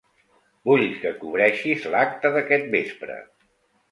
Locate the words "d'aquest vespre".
2.37-3.19